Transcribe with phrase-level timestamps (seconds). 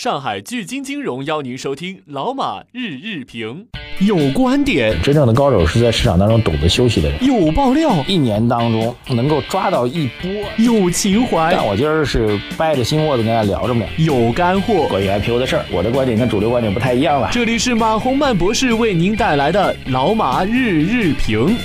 [0.00, 3.66] 上海聚金金融邀您收听老马日日评，
[3.98, 7.22] 有观点，真正的高手是在市场当中懂得休息的人。
[7.22, 10.30] 有爆料，一年当中能够抓到一波。
[10.56, 13.84] 有情怀，但我今儿是掰着心窝子跟大家聊着呢。
[13.98, 17.28] 有干货，关于 IPO 的事儿，我的观点跟主流观点不太一样了。
[17.30, 21.58] 这里是马洪曼博士为您带来的老马日日评。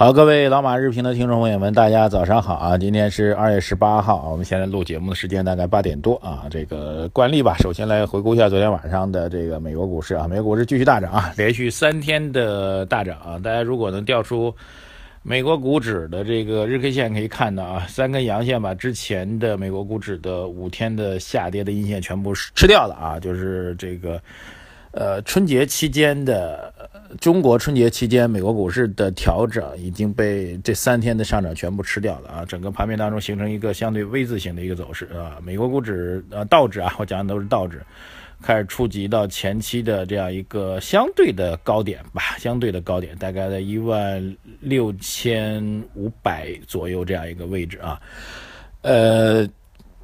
[0.00, 2.78] 好，各位老马日评的听众朋友们，大家早上好啊！
[2.78, 6.46] 今天是二月十八号，我们现在录节目的时间大概八点多啊。
[6.50, 13.38] 这个惯例吧，首先来回顾一下昨天晚上的这个美国股市啊，美国股市继续大涨啊，连续三天的大涨啊。
[13.44, 14.54] 大家如果能调出
[15.22, 24.18] 美国股指的这个日 K 线，可以看到啊，三根阳线把之前的美国股指的五天的下跌的阴线全部吃掉了啊，就是这个。
[24.92, 26.74] 呃，春节期间的
[27.18, 32.44] 中国春节期间，美国股市的调整已经被这三天的上涨全部吃掉了啊！
[32.44, 35.38] 整个盘面当中形成一个相对 V 字形的一个走势啊。
[35.42, 37.82] 美国股指呃道指啊，我讲的都是道指，
[38.40, 48.00] 开始触及到前期的这样一个相对的高点吧，相对的高点大概在一万六千五百左右这样一个位置啊，
[48.82, 49.48] 呃。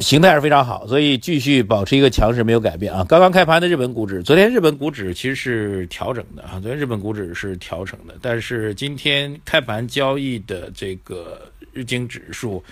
[0.00, 3.04] 形态是非常好，所以继续保持一个强势没有改变啊。
[3.06, 11.42] 刚刚开盘的日本股指，昨天日本股指其实是调整的啊，昨天日本股指是调整的，但是今天开盘交易的这个
[11.72, 12.64] 日经指数，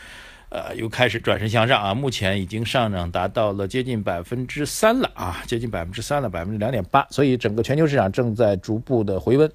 [0.48, 9.50] 呃，又开始转身向上啊，目前已经上涨达到了接近百分之三了啊，接近百分之三了，百分之两点八，所以整个全球市场正在逐步的回温。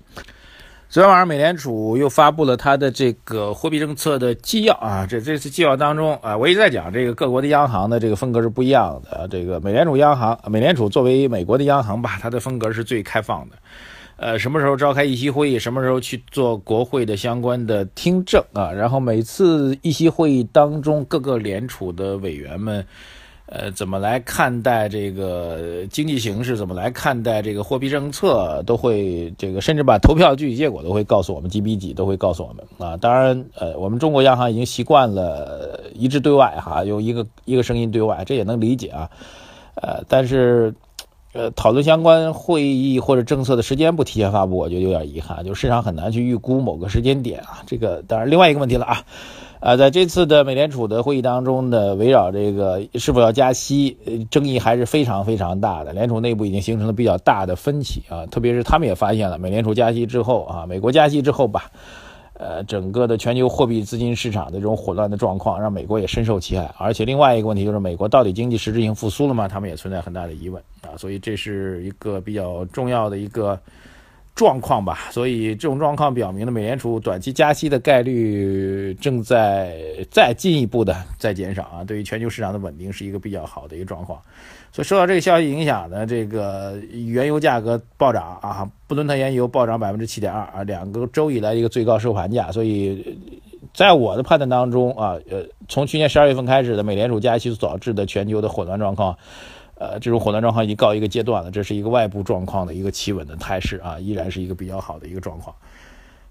[0.94, 5.08] 昨天晚上，美联储又发布了它的这个货币政策的纪要啊。
[5.10, 9.28] 这这次纪要当中啊，我一直在讲这个各国的央行的这个风格是不一样的。
[9.28, 13.56] 这个美联储央行，美联储作为美国的央行吧，它的风格是最开放的。
[14.18, 18.72] 呃，什么时候召开议息会议，什么时候去做国会的相关的听证啊？
[18.72, 22.86] 然后每次议息会议当中，各个联储的委员们。
[23.46, 26.56] 呃，怎么来看待这个经济形势？
[26.56, 28.64] 怎么来看待这个货币政策？
[28.66, 32.96] 都会这个，甚至把投票具体结果都会告诉我们，几比几都会告诉我们啊。
[32.96, 39.10] 当然，呃，我们中国央行已经习惯了一致对外哈，有一个一个声音对外，这也能理解啊。
[39.76, 40.74] 呃，但是，
[41.34, 47.62] 呃，讨论相关会议或者政策的时间不提前发布，我觉得有点遗憾，就市场很难去预估某个时间点啊。
[47.68, 49.04] 这个当然，另外一个问题了啊。
[49.64, 53.98] 啊，在这次的美联储的会议当中呢，围绕这个是否要加息，
[54.30, 55.94] 争议还是非常非常大的。
[55.94, 61.72] 联储内部已经形成了比较大的分歧啊，特别是他们也发现了，美联储加息之后啊，美国加息之后吧，
[62.34, 66.70] 呃，整个的全球货币资金市场的这种混乱的状况，让美国也深受其害。
[66.78, 69.48] 而且另外一个问题就是，美国到底经济实质性复苏了吗？
[69.48, 73.58] 他们也存在很大的疑问啊，所以这是一个比较重要的一个。
[74.36, 79.78] 状况吧，所以这种状况表明了美联储短期加息的概率正在
[80.10, 84.20] 再进一步的在减少啊，对于全球市场的稳定是一个比较好的一个状况。
[84.72, 92.52] 所以受到这个消息影响呢，这个原油价格暴涨啊，布伦特原油暴涨百分之七点二啊，两个周以来一个最高收盘价。
[92.52, 93.20] 所以
[93.72, 99.16] 在我的判断当中啊，呃，从去年十二月份开始的美联储加息所导致的全球的混乱状况。
[99.84, 105.54] 呃，这种混乱状况已经告一个阶段了，这是一个外部状况的一个企稳的态势啊，依然是一个比较好的一个状况。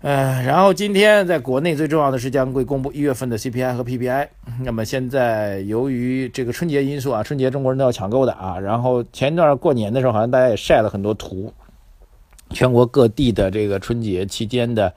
[0.01, 4.27] 呃，然后今天在国内最重要的是将会公布一月份的 CPI 和 PPI。
[4.63, 11.53] 那么现在由于这个春节因素啊，春节中国人都要抢购的啊，然后前一段过年的时候，好像大家也晒了很多图，
[12.51, 14.93] 全国各地的这个春节期间的。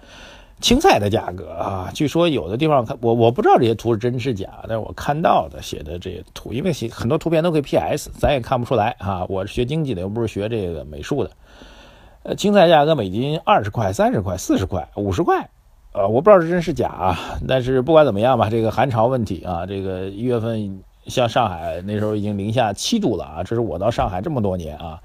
[0.62, 9.26] 青菜的价格啊，据说有的地方看我我不知道这些图是真是假，但是我看到的写的这些图，因为很多图片都可以 PS，咱也看不出来啊。
[9.28, 11.32] 我是学经济的，又不是学这个美术的。
[12.24, 15.50] 呃，青菜价格每斤二十块、三十块、四十块、五十块，
[15.92, 17.20] 呃，我不知道是真是假啊。
[17.48, 25.02] 但是不管怎么样吧，这个寒潮问题啊，这个一月份像上海那时候已经零下七度了啊，这是我到上海这么多年啊。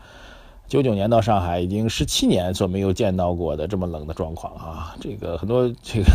[0.70, 4.94] 九九年到上海已经十七年所没有见到过的这么冷的状况啊！
[5.00, 6.06] 这个很多这个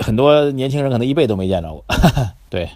[0.00, 1.84] 很多年轻人可能一辈都没见着过，
[2.48, 2.70] 对。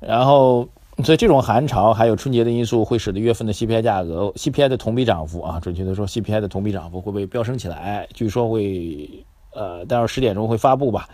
[0.00, 0.66] 然后，
[1.04, 8.08] 所以这种寒潮还有春节的因素，会使得月份的 CPI 价格、CPI 的同比涨幅啊，准确的说，CPI 的同比涨幅会不会飙升起来？
[8.14, 9.06] 据说会，
[9.52, 11.10] 呃，待会儿十点钟会发布吧。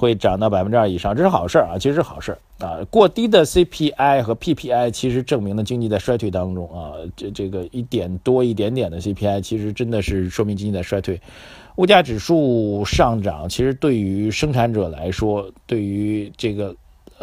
[0.00, 2.78] 会涨到百分之二以上，这是好事啊，其实是好事啊。
[2.90, 6.96] 过低的 CPI 和 PPI 其实证明了经济在衰退当中啊。
[7.14, 11.20] 这这个一点多一点点的 CPI，其实真的是说明经济在衰退。
[11.76, 16.74] 物价指数上涨，其实对于生产者来说，对于这个。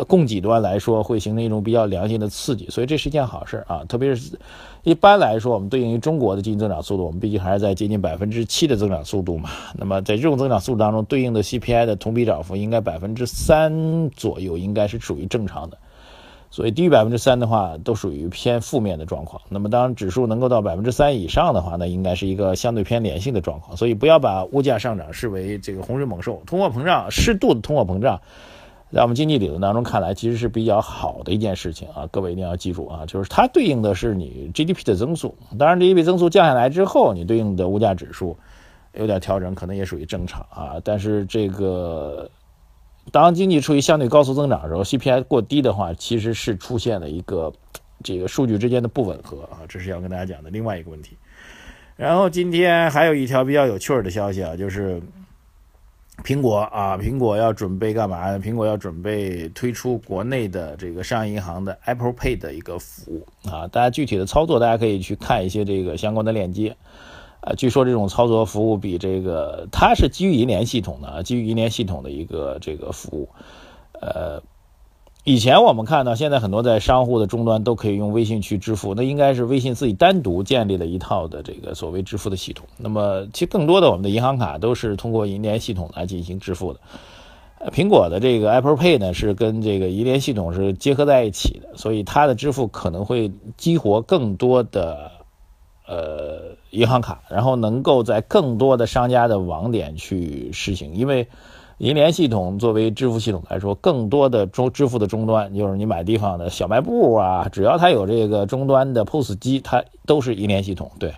[0.05, 3.83] 供给端来说，会形成一种比较良性的刺激，所以这是一件好事啊。
[3.87, 4.37] 特别是
[4.83, 9.49] 一般来说，我们对应于中国的经济增长速度，我们毕竟还是在接近百分之七的增长速度嘛。
[9.75, 15.77] 那么在这种增长速度当中，对应的 CPI 的同比涨幅应该百分之三左右，应该是属于正常的。
[16.49, 19.41] 所以低于百分之三的话，都属于偏负面的状况。
[19.49, 23.75] 那么当指数能够到百分之三以上的话，那应该是一个相对偏良性的状况。
[23.75, 28.21] 所以不要把物价上涨视为这个洪水猛兽，通货膨胀适度的通货膨胀。
[28.89, 32.07] 在我们经济理论当中看来，其实是比较好的一件事情啊！
[32.09, 35.37] 各位一定要记住啊，就是它对应的是你 GDP 的增速。
[35.59, 38.37] 当然，GDP 增速降下来之后，你对应的物价指数
[38.93, 40.79] 有点调整，可能也属于正常啊。
[40.85, 42.31] 但是这个
[43.11, 47.51] 当经济处于相对高速增长的时候，CPI 过低的话，其实是出现了一个
[48.03, 51.17] 这个数据之间的不吻合啊，这是要跟大家讲的另外一个问题。
[51.97, 55.01] 然后今天还有一条比较有趣儿的消息啊，就是。
[56.23, 58.37] 苹果啊，苹果要准备干嘛？
[58.39, 63.67] 苹果要准备推出国内的这个商业银行的 Apple Pay 的一个服务啊。
[63.67, 66.75] 大家具体的操作，大家可以去看一些这个相关的链接。
[67.41, 73.29] 啊，据说这种操作服务比这个它是基于银联系统的，基于银联系统的一个这个服务，
[74.01, 74.41] 呃。
[75.27, 82.65] 以前我们看到，现在很多在商户的终端都可以用微信去支付，那应该是微信自己单独建立了一套的这个所谓支付的系统。
[82.77, 86.79] 那么，其实更多的我们的银行卡都是通过银联系统来进行支付的。
[87.73, 95.11] 苹果的这个 Apple Pay 呢，是跟这个银联系统是结合在一起的，所以它的支付可能会激活更多的
[95.85, 101.27] 呃银行卡，然后能够在更多的商家的网点去实行，因为。
[101.79, 110.91] 银联系统作为支付系统来说，更多的中支付的终端，就是你买地方的小卖部啊，只要它有这个终端的 POS 机，它都是银联系统。
[110.97, 111.13] 对，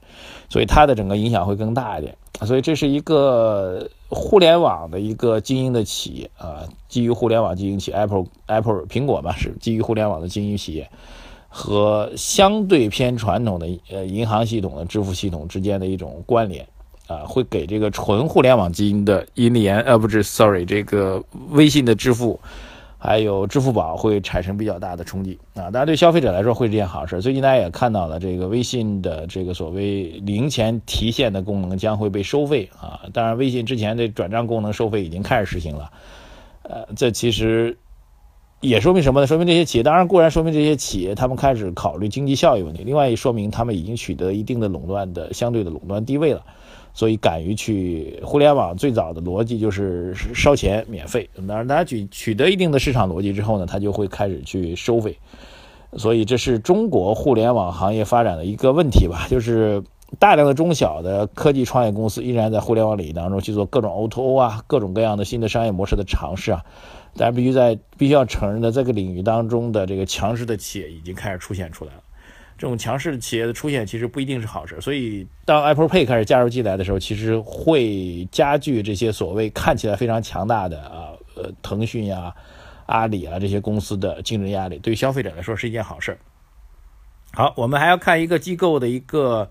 [0.49, 2.17] 所以它的整个影响会更大一点。
[2.45, 10.89] 所以这是一个互联网的一个经营的企业啊，基于互联网经营企业 Apple Apple 苹果嘛，是基于互联网的经营企业，
[11.47, 16.67] 和相对偏传统的呃银行系统的支付系统之间的一种关联。
[17.09, 22.39] 啊，会给这个纯互联网基因的银联，呃，不是，sorry，这个微信的支付，
[22.99, 25.71] 还有支付宝会产生比较大的冲击啊。
[25.71, 27.19] 当然，对消费者来说会是件好事。
[27.19, 33.01] 最近大家也看到了，这个微信的这个所谓零钱提现的功能将会被收费啊。
[33.11, 35.91] 当然，微信之前的转账功能收费已经开始实行了。
[36.61, 37.75] 呃，这其实
[38.59, 39.25] 也说明什么呢？
[39.25, 42.83] 说明这些企业，当然固然说明这些企业他们开始考虑经济效益问题。
[42.83, 46.43] 另外，也说明他们已经取得一定的垄断的相对的垄断地位了。
[46.93, 55.17] 所以敢于去互联网最早的逻辑就是烧钱免费，当然大家取取得一定的市场逻辑之后呢，他就会开始去收费。
[55.97, 59.83] 所以这是中国互联网行业发展的一个问题吧，就是
[60.19, 66.63] 大量的中小的科技创业公司依然在互联网领域当中去做各种 O2O 啊，各种各样的新的商业模式的尝试啊。
[67.15, 72.01] 但是必须在必须要承认的这个领域当中的这个强势的企业已经开始出现出来了。
[72.59, 74.79] 这种强势的企业的出现，其实不一定是好事。
[74.81, 82.35] 所以，当 Apple Pay 开始加入进来的时候，其实会加剧这些所谓看起来非常强大的啊，呃，腾讯呀、
[82.85, 84.77] 阿里啊这些公司的竞争压力。
[84.79, 86.17] 对于消费者来说是一件好事。
[87.31, 89.49] 好，我们还要看一个机构的一个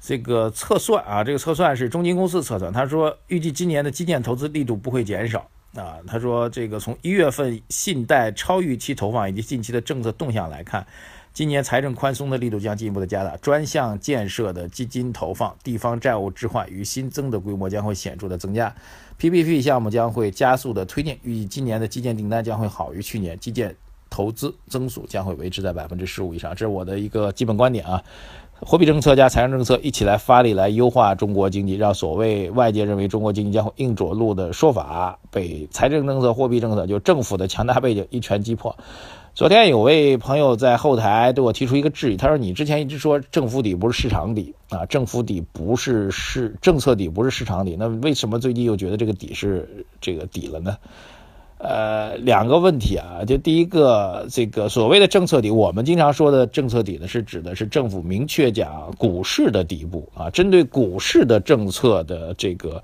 [0.00, 5.98] 这个测算啊，这个测算是中金公司测算，他说预计今年的基建投资力度不会减少啊。
[6.06, 10.86] 他说这个从一月份信贷超预期投放以及近期的政策动向来看。
[11.36, 18.74] 今年财政宽松的力度将进一步的加大，专项建设的基金投放、地方债务置换与新增的规模将会显著的增加
[19.20, 23.76] ，PPP 项目将会加速的推进，预计今年的基建订单将会好于去年，基建
[24.08, 28.02] 投资增速将会维持在百分之十五以上，这是我的一个基本观点啊。
[28.60, 38.74] 货币政策加财政政策一起来发力，来优化中国经济，让所谓外界认为中国经济将会硬着陆的说法，被财政政策、货币政策就政府的强大背景一拳击破。
[39.36, 50.78] 昨天有位朋友在后台对我提出一个质疑，他说：“你之前一直说政府底不是市场底啊，政府底不是市政策底不是市场底，那为什么最近又觉得这个底是这个底了呢？”
[51.60, 62.82] 呃，两个问题啊，就第一个，这个所谓的政策底，我们经常说的政策底呢，是指的是政府明确讲股市的底部啊，针对股市的政策的这个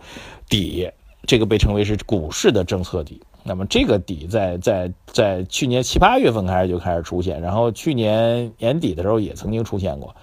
[0.50, 0.86] 底，
[1.26, 3.18] 这个被称为是股市的政策底。
[3.44, 10.14] 那么这个底在在在去年七八月份开始就开始出现，然后去年年底的时候也曾经出现过，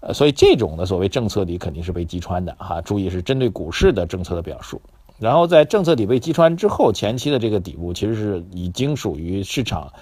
[0.00, 2.80] 呃，所以这种的所谓政策底肯定是被击穿的哈。
[2.82, 4.80] 注意是针对股市的政策的表述，
[5.18, 9.92] 然后在政策底被击穿之后，前期的这个底部其实是已经属于市场。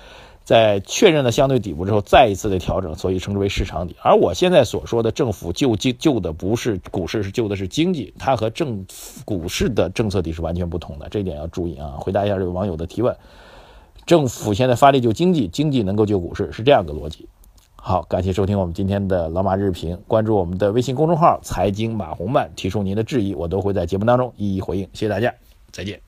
[0.48, 3.94] 在确认了相对底部之后，再一次的调整，所以称之为市场底。
[4.02, 8.86] 而我现在所说的政府救经救的不是股市，是救的是经济，它和政
[9.26, 11.96] 股市的政策底是完全不同的，这一点要注意啊。
[12.00, 13.14] 回答一下这位网友的提问：
[14.06, 17.28] 政府现在发力救经济，经济能够救股市，是这样的逻辑。
[17.76, 24.84] 好，感谢收听我们今天的老马日评，关注我们的微信公众号“财经马红漫”，提出您的质疑，我都会在节目当中一一回应。
[24.94, 25.34] 谢谢大家，
[25.70, 26.07] 再见。